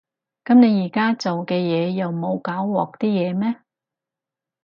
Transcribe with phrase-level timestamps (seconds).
[0.45, 3.61] 噉你而家做嘅嘢又冇搞禍啲嘢咩？